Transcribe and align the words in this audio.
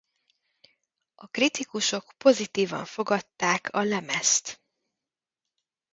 A 1.15 1.27
kritikusok 1.27 2.13
pozitívan 2.17 2.85
fogadták 2.85 3.69
a 3.71 3.81
lemezt. 3.83 4.61